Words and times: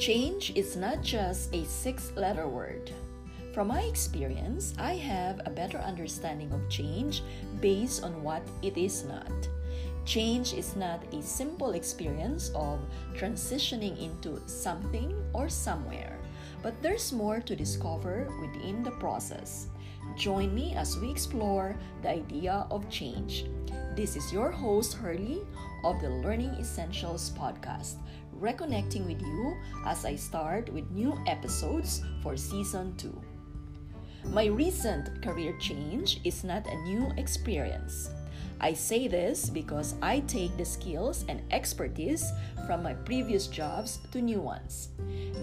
Change 0.00 0.56
is 0.56 0.76
not 0.76 1.02
just 1.02 1.54
a 1.54 1.62
six 1.66 2.10
letter 2.16 2.48
word. 2.48 2.90
From 3.52 3.68
my 3.68 3.82
experience, 3.82 4.72
I 4.78 4.94
have 4.94 5.42
a 5.44 5.50
better 5.50 5.76
understanding 5.76 6.50
of 6.52 6.70
change 6.70 7.22
based 7.60 8.02
on 8.02 8.22
what 8.22 8.40
it 8.62 8.78
is 8.78 9.04
not. 9.04 9.30
Change 10.06 10.54
is 10.54 10.74
not 10.74 11.04
a 11.12 11.20
simple 11.20 11.72
experience 11.72 12.50
of 12.54 12.80
transitioning 13.12 14.00
into 14.00 14.40
something 14.48 15.12
or 15.34 15.50
somewhere, 15.50 16.16
but 16.62 16.80
there's 16.80 17.12
more 17.12 17.40
to 17.40 17.54
discover 17.54 18.26
within 18.40 18.82
the 18.82 18.96
process. 18.96 19.66
Join 20.16 20.54
me 20.54 20.72
as 20.76 20.96
we 20.96 21.10
explore 21.10 21.76
the 22.00 22.08
idea 22.08 22.66
of 22.70 22.88
change. 22.88 23.44
This 23.96 24.16
is 24.16 24.32
your 24.32 24.50
host, 24.50 24.94
Hurley, 24.94 25.42
of 25.84 26.00
the 26.00 26.08
Learning 26.08 26.54
Essentials 26.58 27.32
podcast, 27.36 27.96
reconnecting 28.40 29.06
with 29.06 29.20
you 29.20 29.56
as 29.86 30.04
I 30.04 30.16
start 30.16 30.72
with 30.72 30.90
new 30.90 31.16
episodes 31.26 32.02
for 32.22 32.36
season 32.36 32.96
2. 32.96 33.20
My 34.32 34.46
recent 34.46 35.22
career 35.22 35.56
change 35.58 36.20
is 36.24 36.44
not 36.44 36.66
a 36.66 36.82
new 36.82 37.12
experience. 37.16 38.10
I 38.60 38.74
say 38.74 39.08
this 39.08 39.48
because 39.48 39.94
I 40.02 40.20
take 40.20 40.56
the 40.56 40.64
skills 40.64 41.24
and 41.28 41.40
expertise 41.50 42.30
from 42.66 42.82
my 42.82 42.92
previous 42.92 43.46
jobs 43.46 44.00
to 44.12 44.20
new 44.20 44.40
ones. 44.40 44.90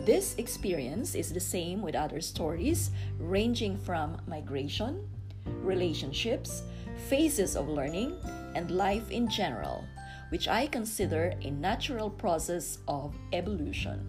This 0.06 0.36
experience 0.38 1.16
is 1.16 1.34
the 1.34 1.40
same 1.40 1.82
with 1.82 1.96
other 1.96 2.22
stories 2.22 2.92
ranging 3.20 3.78
from 3.78 4.22
migration, 4.28 5.10
relationships, 5.46 6.62
phases 7.10 7.56
of 7.56 7.68
learning, 7.68 8.16
and 8.54 8.70
life 8.70 9.10
in 9.10 9.28
general, 9.28 9.84
which 10.30 10.48
I 10.48 10.68
consider 10.68 11.34
a 11.42 11.52
natural 11.52 12.10
process 12.10 12.80
of 12.88 13.16
evolution. 13.34 14.06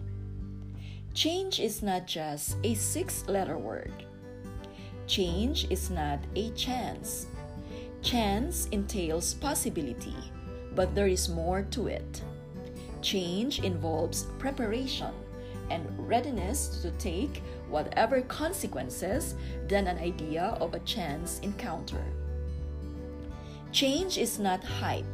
Change 1.13 1.59
is 1.59 1.81
not 1.81 2.07
just 2.07 2.57
a 2.63 2.73
six 2.75 3.27
letter 3.27 3.57
word. 3.57 3.91
Change 5.07 5.67
is 5.69 5.89
not 5.89 6.19
a 6.35 6.51
chance. 6.51 7.25
Chance 8.01 8.67
entails 8.71 9.33
possibility, 9.33 10.15
but 10.75 10.93
there 10.95 11.07
is 11.07 11.27
more 11.27 11.63
to 11.71 11.87
it. 11.87 12.21
Change 13.01 13.59
involves 13.59 14.23
preparation 14.37 15.13
and 15.69 15.85
readiness 16.07 16.79
to 16.81 16.91
take 16.91 17.41
whatever 17.69 18.21
consequences 18.21 19.35
than 19.67 19.87
an 19.87 19.97
idea 19.99 20.57
of 20.59 20.73
a 20.73 20.79
chance 20.79 21.39
encounter. 21.39 22.03
Change 23.71 24.17
is 24.17 24.39
not 24.39 24.63
hype. 24.63 25.05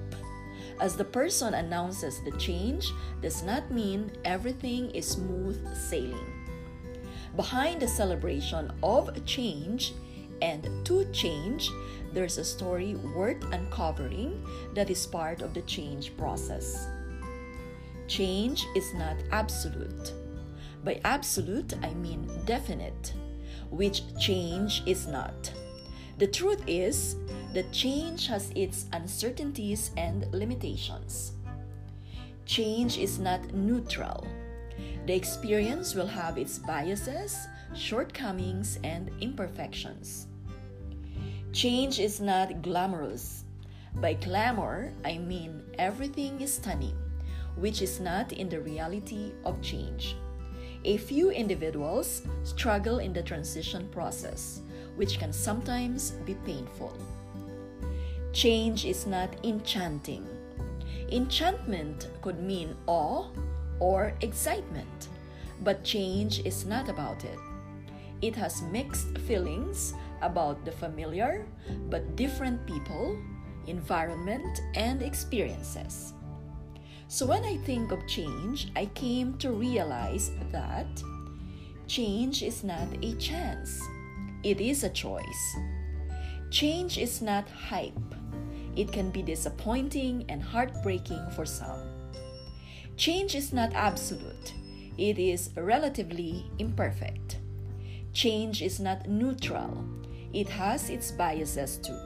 As 0.79 0.97
the 0.97 1.05
person 1.05 1.53
announces 1.53 2.21
the 2.21 2.31
change 2.37 2.91
does 3.21 3.43
not 3.43 3.71
mean 3.71 4.11
everything 4.25 4.91
is 4.91 5.07
smooth 5.07 5.59
sailing. 5.75 6.45
Behind 7.35 7.81
the 7.81 7.87
celebration 7.87 8.71
of 8.83 9.09
change 9.25 9.93
and 10.41 10.67
to 10.85 11.05
change, 11.11 11.69
there's 12.13 12.37
a 12.37 12.43
story 12.43 12.95
worth 12.95 13.43
uncovering 13.51 14.45
that 14.73 14.89
is 14.89 15.07
part 15.07 15.41
of 15.41 15.53
the 15.53 15.61
change 15.63 16.15
process. 16.17 16.87
Change 18.07 18.65
is 18.75 18.93
not 18.93 19.17
absolute. 19.31 20.13
By 20.83 20.99
absolute, 21.03 21.73
I 21.81 21.93
mean 21.95 22.29
definite, 22.45 23.13
which 23.69 24.03
change 24.19 24.83
is 24.85 25.07
not. 25.07 25.51
The 26.19 26.27
truth 26.27 26.61
is 26.67 27.15
that 27.55 27.71
change 27.71 28.27
has 28.27 28.51
its 28.53 28.85
uncertainties 28.91 29.91
and 29.95 30.27
limitations. 30.33 31.31
Change 32.45 32.97
is 32.97 33.17
not 33.17 33.53
neutral. 33.53 34.27
The 35.07 35.15
experience 35.15 35.95
will 35.95 36.05
have 36.05 36.37
its 36.37 36.59
biases, 36.59 37.47
shortcomings, 37.73 38.77
and 38.83 39.09
imperfections. 39.21 40.27
Change 41.53 41.99
is 41.99 42.19
not 42.19 42.61
glamorous. 42.61 43.45
By 43.95 44.15
glamour, 44.15 44.91
I 45.05 45.17
mean 45.17 45.63
everything 45.79 46.41
is 46.41 46.55
stunning, 46.55 46.97
which 47.55 47.81
is 47.81 48.01
not 48.01 48.33
in 48.33 48.49
the 48.49 48.59
reality 48.59 49.31
of 49.45 49.61
change. 49.61 50.17
A 50.83 50.97
few 50.97 51.31
individuals 51.31 52.23
struggle 52.43 52.99
in 52.99 53.13
the 53.13 53.23
transition 53.23 53.87
process, 53.93 54.59
which 54.97 55.19
can 55.19 55.31
sometimes 55.31 56.11
be 56.27 56.35
painful. 56.45 56.91
Change 58.35 58.83
is 58.83 59.07
not 59.07 59.29
enchanting. 59.45 60.27
Enchantment 61.09 62.09
could 62.21 62.37
mean 62.43 62.75
awe 62.85 63.27
or 63.79 64.11
excitement, 64.19 65.07
but 65.63 65.85
change 65.85 66.41
is 66.43 66.65
not 66.65 66.89
about 66.89 67.23
it. 67.23 67.39
It 68.21 68.35
has 68.35 68.61
mixed 68.63 69.17
feelings 69.19 69.93
about 70.21 70.65
the 70.65 70.73
familiar 70.73 71.47
but 71.89 72.17
different 72.17 72.67
people, 72.67 73.17
environment, 73.67 74.59
and 74.75 75.01
experiences. 75.01 76.11
So, 77.07 77.25
when 77.25 77.45
I 77.45 77.55
think 77.63 77.93
of 77.93 78.05
change, 78.05 78.69
I 78.75 78.87
came 78.87 79.37
to 79.37 79.51
realize 79.51 80.29
that 80.51 80.91
change 81.87 82.43
is 82.43 82.65
not 82.65 82.89
a 83.01 83.15
chance, 83.15 83.79
it 84.43 84.59
is 84.59 84.83
a 84.83 84.89
choice. 84.89 85.55
Change 86.51 86.97
is 86.97 87.21
not 87.21 87.49
hype, 87.49 88.04
it 88.75 88.91
can 88.91 89.09
be 89.09 89.21
disappointing 89.21 90.25
and 90.29 90.41
heartbreaking 90.41 91.25
for 91.35 91.45
some. 91.45 91.79
Change 92.97 93.35
is 93.35 93.51
not 93.51 93.73
absolute, 93.73 94.53
it 94.97 95.19
is 95.19 95.49
relatively 95.55 96.45
imperfect. 96.59 97.39
Change 98.13 98.61
is 98.61 98.79
not 98.79 99.09
neutral, 99.09 99.83
it 100.33 100.49
has 100.49 100.89
its 100.89 101.11
biases 101.11 101.77
too. 101.77 101.99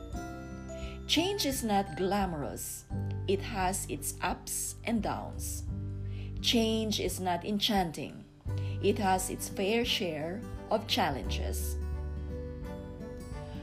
Change 1.08 1.46
is 1.46 1.64
not 1.64 1.98
glamorous, 1.98 2.86
it 3.28 3.42
has 3.42 3.86
its 3.90 4.16
ups 4.22 4.76
and 4.84 5.02
downs. 5.02 5.64
Change 6.42 7.00
is 7.00 7.20
not 7.20 7.46
enchanting, 7.46 8.24
it 8.82 8.98
has 8.98 9.30
its 9.30 9.50
fair 9.50 9.84
share 9.84 10.42
of 10.72 10.88
challenges. 10.88 11.79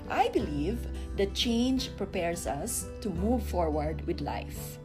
I 0.08 0.28
believe 0.28 0.78
that 1.16 1.34
change 1.34 1.96
prepares 1.96 2.46
us 2.46 2.86
to 3.00 3.10
move 3.10 3.42
forward 3.42 4.06
with 4.06 4.20
life. 4.20 4.78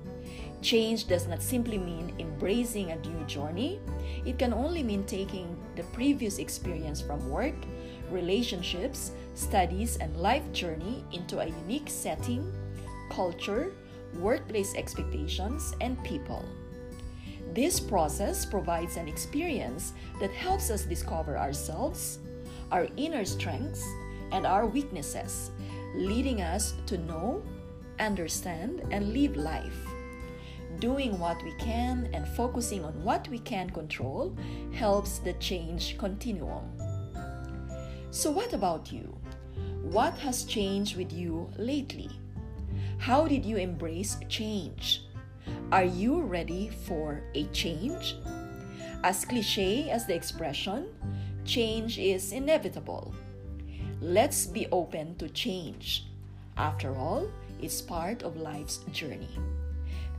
Change 0.61 1.07
does 1.07 1.27
not 1.27 1.41
simply 1.41 1.77
mean 1.77 2.13
embracing 2.19 2.91
a 2.91 2.95
new 2.95 3.25
journey, 3.25 3.79
it 4.25 4.37
can 4.37 4.53
only 4.53 4.83
mean 4.83 5.03
taking 5.05 5.57
the 5.75 5.83
previous 5.85 6.37
experience 6.37 7.01
from 7.01 7.27
work, 7.29 7.55
relationships, 8.11 9.11
studies, 9.33 9.97
and 9.97 10.15
life 10.17 10.43
journey 10.51 11.03
into 11.11 11.39
a 11.39 11.47
unique 11.47 11.89
setting, 11.89 12.53
culture, 13.09 13.71
workplace 14.19 14.75
expectations, 14.75 15.73
and 15.81 16.01
people. 16.03 16.45
This 17.53 17.79
process 17.79 18.45
provides 18.45 18.97
an 18.97 19.07
experience 19.07 19.93
that 20.19 20.31
helps 20.31 20.69
us 20.69 20.83
discover 20.83 21.37
ourselves, 21.37 22.19
our 22.71 22.87
inner 22.97 23.25
strengths, 23.25 23.83
and 24.31 24.45
our 24.45 24.65
weaknesses, 24.65 25.51
leading 25.95 26.41
us 26.41 26.73
to 26.87 26.97
know, 26.97 27.43
understand, 27.99 28.81
and 28.91 29.13
live 29.13 29.35
life. 29.35 29.87
Doing 30.79 31.19
what 31.19 31.43
we 31.43 31.53
can 31.59 32.09
and 32.13 32.27
focusing 32.27 32.83
on 32.83 33.03
what 33.03 33.27
we 33.29 33.39
can 33.39 33.69
control 33.69 34.35
helps 34.73 35.19
the 35.19 35.33
change 35.33 35.97
continuum. 35.97 36.65
So, 38.09 38.31
what 38.31 38.53
about 38.53 38.91
you? 38.91 39.15
What 39.83 40.17
has 40.19 40.43
changed 40.43 40.97
with 40.97 41.11
you 41.11 41.49
lately? 41.57 42.09
How 42.97 43.27
did 43.27 43.45
you 43.45 43.57
embrace 43.57 44.17
change? 44.29 45.03
Are 45.71 45.83
you 45.83 46.21
ready 46.21 46.69
for 46.85 47.23
a 47.33 47.45
change? 47.47 48.15
As 49.03 49.25
cliche 49.25 49.89
as 49.89 50.05
the 50.05 50.13
expression, 50.13 50.87
change 51.45 51.97
is 51.97 52.31
inevitable. 52.31 53.13
Let's 54.01 54.47
be 54.47 54.65
open 54.71 55.13
to 55.17 55.29
change. 55.29 56.07
After 56.57 56.95
all, 56.95 57.29
it's 57.61 57.83
part 57.83 58.23
of 58.23 58.35
life's 58.35 58.79
journey. 58.91 59.29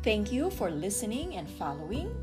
Thank 0.05 0.31
you 0.31 0.51
for 0.51 0.71
listening 0.71 1.35
and 1.35 1.51
following. 1.51 2.15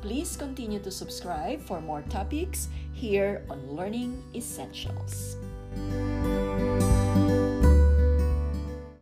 Please 0.00 0.36
continue 0.36 0.78
to 0.78 0.92
subscribe 0.92 1.60
for 1.60 1.80
more 1.80 2.02
topics 2.02 2.68
here 2.92 3.42
on 3.50 3.74
Learning 3.74 4.22
Essentials. 4.32 5.34